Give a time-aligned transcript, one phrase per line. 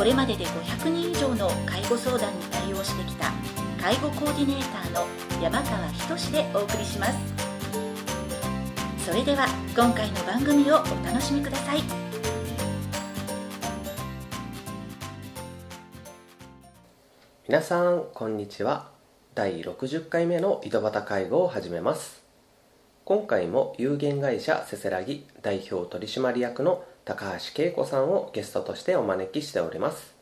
[0.00, 3.30] これまでで500人以上の介護相談に対応してきた
[3.78, 5.06] 介護コーディネーターの
[5.42, 7.18] 山川仁でお送りします。
[9.04, 11.82] それでは今回の番組をお楽しみください。
[17.46, 18.88] 皆さんこんにちは。
[19.34, 22.24] 第60回目の井戸端介護を始めます。
[23.04, 30.14] 今回も有限会社せせらぎ代表取締役の高橋恵子さんをゲストとしてお招きしております。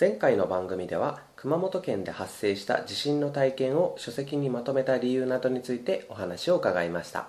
[0.00, 7.28] 前回の番組では熊本県で発生した地震の体験を書籍にまとめた理由などについてお話を伺いました。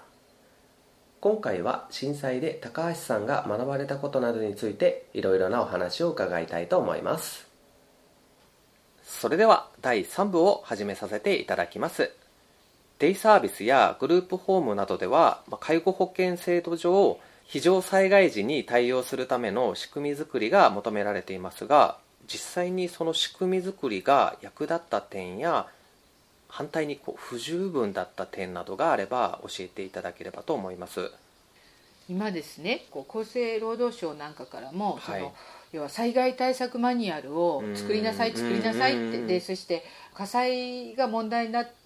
[1.19, 7.49] 今回は震災で高橋さんが学ばれたことなどについていろいろなお話を伺いたいと思います。
[9.03, 12.09] それでは第3部を始めさせていただきます。
[12.99, 17.19] デイサービスやグループホームなどでは介護保険制度上
[17.51, 25.67] 非常災害時に対応するための仕組み作りが求められていますが実際にその仕組み作りが役立った点や
[26.47, 31.11] 反対にこう不十分だった点などがあれば教えていただければと思います。
[32.07, 35.33] 今ですねこう厚生労働省なんかからも、はい、その
[35.73, 41.80] 要は災害対策マニュアルを作りなさい作りなさいってでそして火災が問題になって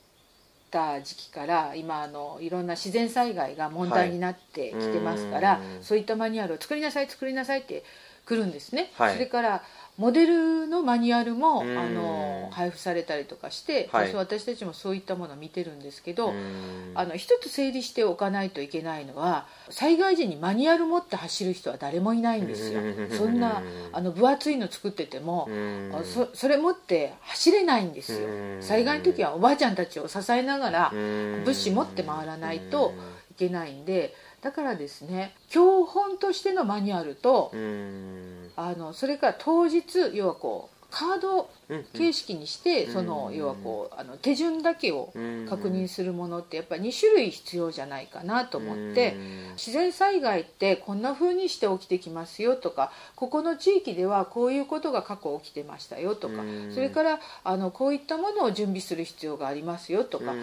[0.75, 7.85] た時期から今あのいろんな自然災害が問題になってきてますから、はい、そういったマニュアルを作りなさい作りなさいって
[8.25, 9.63] 来るんですね、はい、それから
[9.97, 16.33] モデルのマニュアルもあの配布されたりとかして、はい、私たちもそういったものを見てるんですけど
[16.95, 22.81] あの一つ整理しておかないといけないのは災害時にマニュアル持って走る人は誰もいないんですよ。
[23.17, 23.63] そんな
[23.93, 25.47] あの分厚いの作ってても
[26.03, 28.27] そそれ持って走れないんですよ。
[28.59, 32.93] 災害の時はおばあちゃんたちを支えながら物資持って回らないと
[33.31, 37.51] いけないんでだからですね教本としてのマニュアルと
[38.55, 41.49] あのそれから当日要はこうカード
[41.93, 45.11] 形式にして、その要はこうあの手順だけを
[45.49, 49.15] 確認するものってやっぱり2種類必要じゃないかなと思って
[49.53, 56.35] 自然災害ってこんな風にして起きてきますよとかここの地域ではこういうことが過去起きてましたよとか
[56.73, 60.33] それからあのこういったものを準備する必要がありますよとか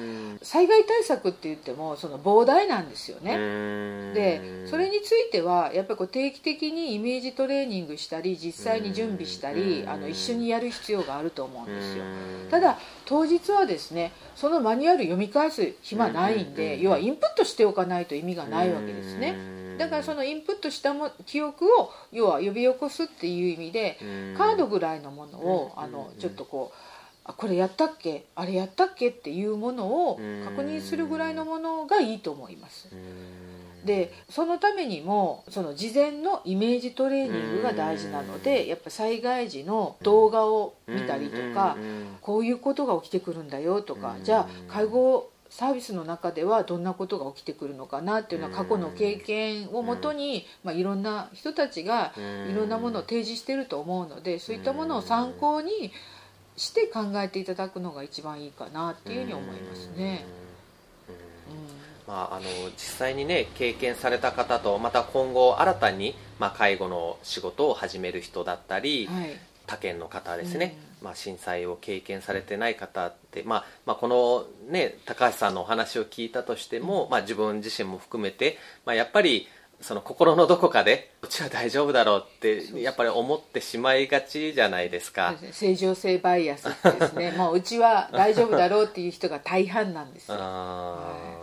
[0.42, 4.12] 災害対策って言ってもその膨大なんですよね。
[4.14, 12.04] でそれについてはやっぱりこう定期的にイメージトレーニングしたり実際に準備したりあの一緒にやる必要があると思うんですよ。
[12.50, 19.36] ただ当日はですねそのマニュアル読み返す暇ないんで要はインプットしておかないと意味がないわけですね。
[19.78, 23.98] だからそのインプットしたも記憶を要は呼び起こすっていう意味で
[24.36, 26.76] カードぐらいのものをあのちょっとこう
[27.24, 28.26] あこれやったっけ？
[28.34, 29.08] あれやったっけ？
[29.08, 32.88] っていうものを確認するぐらいのものがいいと思います。
[33.84, 41.76] でそのためにもその事前のイメージトレーニングが大事なのでやっぱ災害時の動画を見たりとか
[42.20, 55.92] こういうことが起きてくるんだよとかじゃあ介護サービスの中ではどんなことが起きてくるのかなっていうのは過去の経験をもとに、まあ、いろんな人たちがいろんなものを提示してると思うのでそういったものを参考に
[56.56, 60.24] して考えていただくのが一番いいかなっていうふうに思いますね。
[62.06, 69.36] まあ、あの実際にね経験された方とまた今後新たに、まあ、介護の仕事を始める人だったり、はい、
[69.66, 79.48] 他県の方ですね、うん、まあ、震災を経験されてない方って、まあまあ、この、ね、高橋さんのお話を聞いたとしても、うん、まあ、自分自身も含めて、まあ、やっぱり
[79.80, 85.34] その心のどこかでうちは大丈夫だろうってやっぱり思ってしまいがちじゃないですか。
[85.50, 87.32] 正常性バイアスですね。
[87.36, 90.36] もううちは大丈夫だろうっていう人が大半なんですよ。
[90.38, 91.41] はい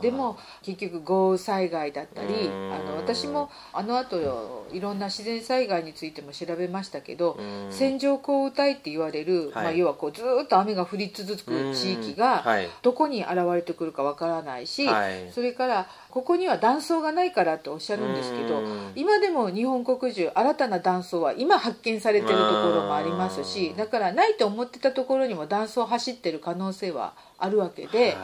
[0.00, 7.38] でも結局豪雨災害だったりあの私もあの後いろんな自然災害についても調べましたけど
[7.70, 12.44] 線状降雨帯って言われる、まあ、要はこうずっと雨が降り続く地域が
[12.82, 14.88] どこに現れてくるかわからないし、
[15.32, 18.62] それからここには断層がないからとおっしゃるんですけど
[18.96, 28.16] 今でも日本国中新たな断層は今発見されてるところもありますしだからないと思ってたところにも断層走ってる可能性はあるわけで、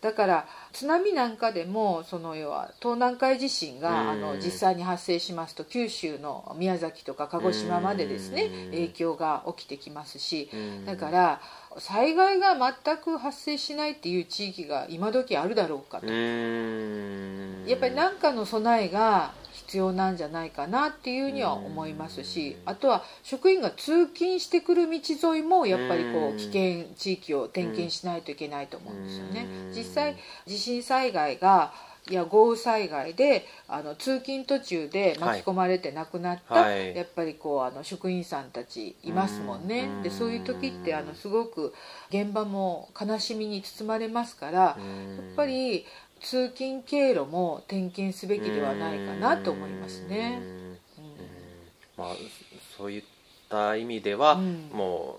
[0.00, 10.50] だから津波なんかでもその要は東南海地震があの実際に発生しますと九州の宮崎とか鹿児島までですね影響が起きてきますし
[10.86, 11.40] だから
[11.78, 16.06] 災害が全く発生しないっていう地域が今時あるだろうかと。
[16.06, 19.32] やっぱり何かの備えが
[19.74, 29.46] 必要なんじゃないかなっていうには思いますしあとは職員が通勤してくる道沿いもやっぱりこう危険地域を点検しないといけないと思うんですよね。
[29.74, 30.16] 実際
[30.46, 31.72] 地震災害が
[32.08, 39.88] いや豪雨災害であの通勤途中で巻き込まれて亡くなった、はい、やっぱりこうあの職員さんたちいますもんね。
[40.02, 41.72] でそういう時ってあのすごく
[42.10, 45.86] 現場も悲しみに包まれますからやっぱり
[46.24, 50.40] 通勤経路も点検すべきではないかなと思いますね。
[51.96, 52.08] まあ、
[52.76, 53.02] そういっ
[53.48, 55.18] た意味では、うん、も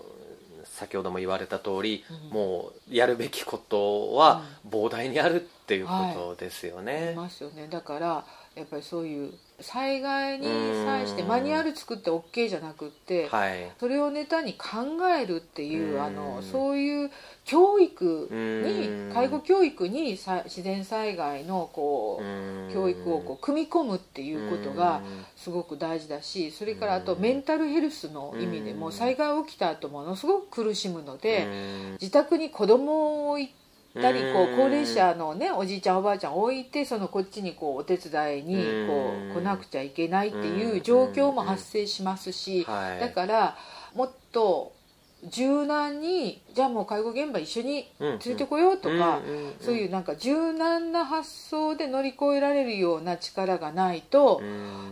[0.62, 7.06] う先ほども言われた通り、うん、もうやるべきことは膨大にあるっていうことですよね。
[7.06, 7.68] はい、ますよね。
[7.70, 8.24] だから
[8.56, 10.46] やっぱりそういう災害に
[10.84, 14.68] 際してマニュアル作って OK じゃなくって、はい、それをネタに考
[15.08, 17.10] えるっていうあのそういう
[17.44, 25.00] 教育に介護教育に自然災害のこう教育をこう組み込むっていうことが
[25.36, 31.46] すごく大事だしそれからあとメンタルヘルスの意味でも災害起きた後ものすごく苦しむので
[32.00, 33.65] 自宅に子供を置いて
[33.96, 38.56] たりこう高齢者のねおじいちゃんおばあちゃん置いてそのこっちにこうお手伝いに
[38.86, 43.56] こう来なくちゃいけないっていう状況も発生しますしだから
[43.94, 44.72] もっと
[45.24, 49.20] 柔軟にじゃあもう介護現場一緒に連れてこようとか
[49.60, 54.42] そういうなんか柔軟な発想で乗り越えられるような力がないと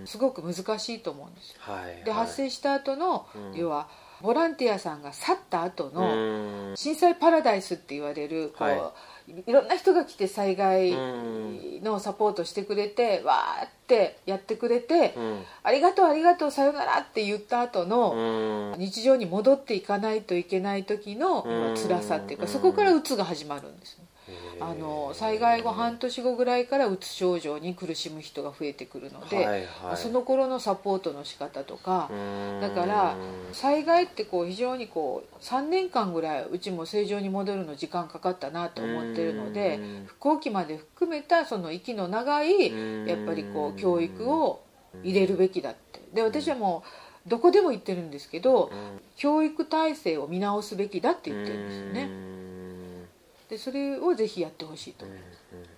[0.07, 1.59] すごく難しいと思うんですよ。
[2.05, 3.87] で発生した後の要は
[4.23, 8.93] ボランティアさんが去った後の震災パラダイスって言われるこう、は
[9.29, 10.93] い、いろんな人が来て災害
[11.83, 15.15] のサポートしてくれてわーってやってくれて、
[15.63, 21.43] ありがとうありがとうさよならって言った後の日常に戻っていかないといけない時の
[21.77, 24.04] 辛さっていうかそこからうつが始まるんですね。
[24.61, 32.11] あの災害後半年後ぐらいからうつ症状に苦しむ人が増えてくるので、はいはい、その頃のサポートの仕方とか
[32.61, 33.17] だから
[33.53, 44.63] 災害ってこう非常にこう3年間ぐらいうちも正常に戻るの時間かかったなと思ってるので復興期まで含めたその息の長いやっぱりこう教育を
[45.03, 46.01] 入れるべきだって。
[46.15, 46.85] で私はも
[47.27, 48.71] うどこでも言ってるんですけど
[49.17, 52.09] 教育体制を見直すべきだって言ってるんですよね。
[53.55, 55.05] でそれをぜひやってほしいと。
[55.05, 55.69] 思います、うんうんうん。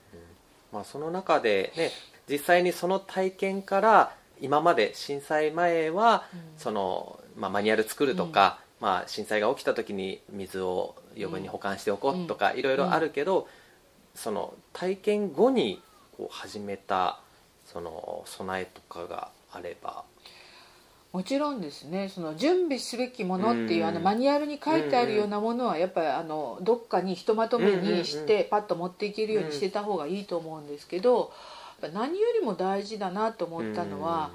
[0.73, 1.91] まあ、その中で、ね、
[2.29, 13.47] 実際にその体験から今まで震災前は、うん、そのまあ、マニュアル作るとか、うん、まあ、震災が起きた時に水を余分に保管しておこうとか、いろいろあるけど、
[14.15, 15.83] その体験後に
[16.17, 17.21] こう始めた
[17.67, 20.05] その備えとかがあれば
[21.17, 31.33] もちろんですねその準備すべきものっていう、あのマニュアルに書いてあるようなものはやっぱりあのどっかにひとまとめにしてパッと持っていけるようにしてた方がいいと思うんですけど
[31.95, 34.31] 何よりも大事だなと思ったのは。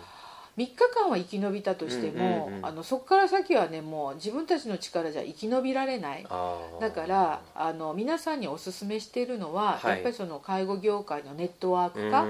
[0.58, 6.28] 3日間は生き延びたとしても、あのそこから先はねもう自分たちの力じゃ生き延びられない。
[6.80, 12.26] だからあの皆さんにおすすめしているのは、はい、やっぱりその介護業界のネットワーク化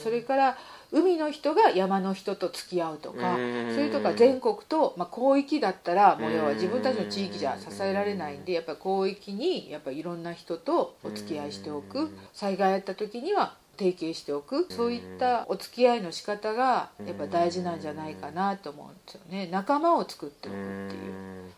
[0.00, 0.58] それから
[0.92, 3.38] 海の人が山の人と付き合うとかそ
[3.80, 12.10] れとか全国と、まあ、広域だったらもう要は自分たちの地域じゃ支えられないんでやっぱり広域にやっぱいろんな人とお付き合いしておく。
[12.32, 14.66] 災害あった時には提携しておく。
[14.70, 19.48] そういったお付き合いの仕方がやっぱ大事なんじゃないかなと思うんですよね。
[19.50, 21.52] 仲間を作っておくっていう。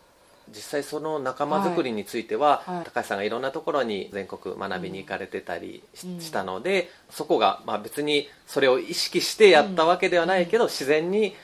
[0.55, 2.77] 実際その仲間づくりについては、はい。
[2.77, 11.35] はい、高橋さんがいろんなところに全国学びに行かれてたりしたので、うん、そこがまあ別にそれを意識してやったわけではないけど、うん、自然に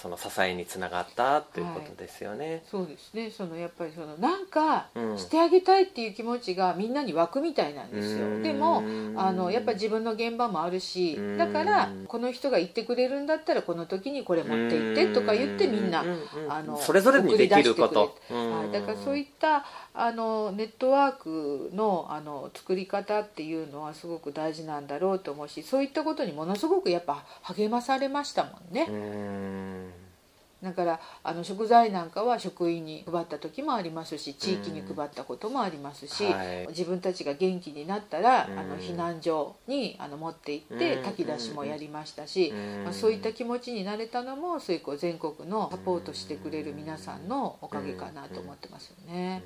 [0.00, 3.30] その支えにつながったということですよね、はい、そうですね。
[3.30, 8.42] そのやっぱりそのなんかしてあげたいっていう気持ちがみんなに湧くみたいなんですよ。
[8.42, 8.82] でも
[9.16, 16.04] あのやっぱり自分の現場もあるしだからこの人が言ってくれるんだったらこの時にこれ持って行ってとか言ってみんな
[16.48, 29.83] あのそれぞれにできること、はい、だからそういったあのネットワークのあの作り方っていうのはすごく大事なんだろうと思うしそういったことにものすごくやっぱ励まされましたもんね。
[30.74, 42.52] だからあの食材なんかは職員に配った時もありますし地域に配ったこともありますし、はい、自分たちが元気になったらあの避難所にあの持って行って炊き出しもやりましたし、
[42.82, 49.42] まあ、そういった気持ちになれたのもそういうこう全国のサポートしてくれる皆さんのおかげかなと思ってますよね。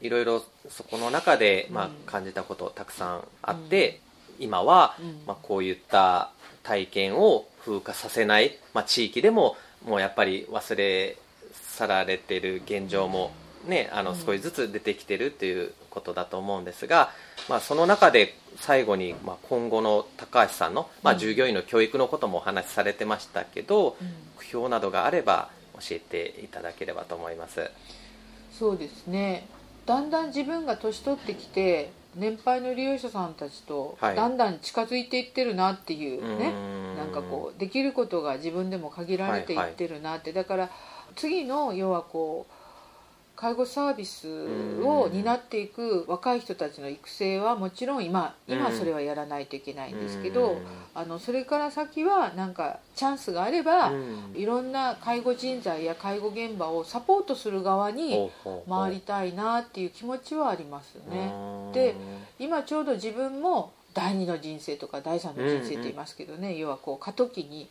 [0.00, 4.00] いろいろそこの中で、まあ、感じたことたくさんあって、
[4.38, 6.30] 今は、まあ、こういった
[6.62, 11.16] 体験を風化させない、まあ、地域でももうやっぱり忘れ
[11.52, 13.32] 去られてる現状も、
[13.66, 17.10] ね、あの少しずつ出てきてるっていうことだと思うんですが、
[17.48, 23.96] まあ、その中で最後に、まあ、今後の高橋さんの、まあ、従業員の教育のこともお話しされてましたけど、
[24.38, 27.70] 目標などがあれば教えていただければと思います。
[28.52, 29.46] そうですね。
[29.84, 40.70] だんだん自分が年取ってきて年配の利用者さんたちとだんだん近づいていってるなっていうね、はい、なんかこうできることが自分でも限られていってるなって、はいはい、だから
[41.14, 42.52] 次の要はこう
[43.36, 44.26] 介護サービス
[44.82, 50.56] を担っていく若い人たちの育成はもちろん今今それはやらないといけないんですけど
[50.94, 53.92] あのそれから先はなんかチャンスがあれば
[54.34, 58.30] いろんな介護人材や介護現場をサポートする側に
[58.68, 61.30] 回りたいなっていう気持ちはありますよね。
[61.74, 61.94] で
[62.38, 67.70] 今ちょうど自分も第二の人生とか第三の人生って言いますけどね、要はこう過渡期に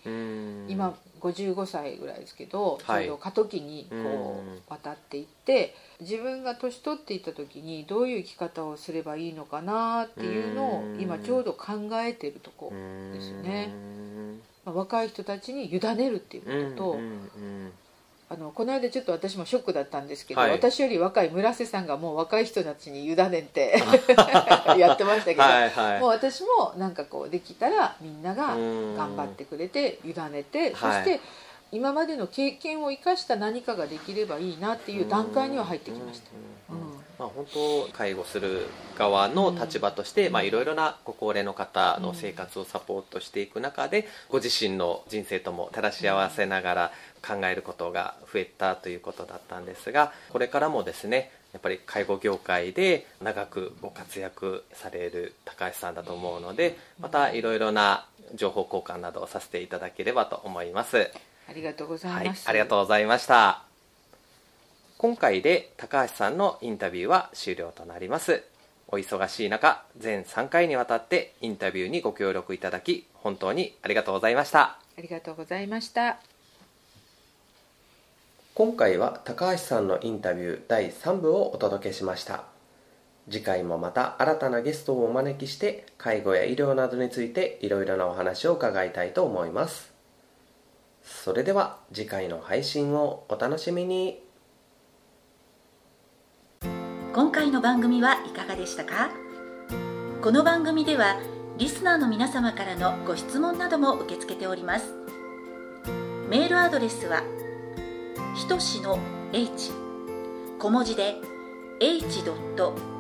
[0.68, 0.96] 今
[1.32, 12.72] 55歳ぐらいですけど、ちょうど過渡期にこう渡っていって自分が年取っていった時にどういう生き方をすればいいのかなっていうのを今ちょうど考えてるとこ
[13.14, 13.74] ですね。
[14.66, 17.00] まあ、若い人たちに委ねるっていうことと、
[18.28, 23.80] あのこの間ちょっと私もショックだったんですけど、はい、私より若い村瀬さんがもう若い人たちに委ねて
[24.80, 31.20] やってましたけどはい、もう私もなんかこうできたらみんなが頑張ってくれて委ねてそして
[31.72, 36.32] 今までの経験を生かした何かができればいいなっていう段階には入ってきました。
[37.18, 38.68] まあ、本当介護する
[38.98, 46.92] 側の立場としていろいろなご高齢の方の生活をサポートしていく中でご自身の人生とも照らし合わせながら
[47.26, 61.10] 考えることが増えたということだったんですがこれからもですねやっぱり介護業界で長くご活躍される高橋さんだと思うのでまたいろいろな情報交換などをさせていただければと思います
[61.48, 63.64] ありがとうございます、はい、ありがとうございました。
[64.98, 68.44] 今回で高橋さんのインタビューは終了となります。
[68.88, 74.80] お忙しい中全3回にわたってインタビューにご協力いただき本当にありがとうございました。
[74.98, 76.18] ありがとうございました。
[78.54, 82.46] 今回は高橋さんのインタビュー第3部をお届けしました。
[83.30, 89.95] 次回もまた新たなゲストをお招きして介護や医療などについていろいろなお話を伺いたいと思います
[91.06, 94.24] それでは次回の配信をお楽しみに。
[97.14, 99.12] 今回の番組はいかがでしたか？
[100.24, 101.20] この番組では
[101.60, 104.94] リスナーの皆様からのご質問なども受け付けております。
[106.28, 107.22] メールアドレスは
[108.36, 108.98] 「ひとしの
[109.32, 109.72] h
[110.58, 111.18] 小文字で
[111.80, 112.24] h.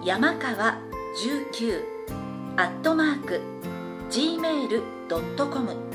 [0.04, 0.78] 山川
[1.18, 1.84] 19
[2.58, 3.42] アットマーク
[4.12, 5.95] gmail.com